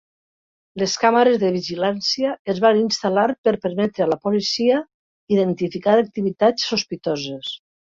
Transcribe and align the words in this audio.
Les 0.83 0.95
càmeres 1.03 1.37
de 1.43 1.51
vigilància 1.57 2.33
es 2.55 2.63
van 2.65 2.81
instal·lar 2.81 3.29
per 3.49 3.55
permetre 3.69 4.09
a 4.09 4.11
la 4.17 4.21
policia 4.27 4.83
identificar 5.39 5.99
activitats 6.05 6.71
sospitoses. 6.75 7.59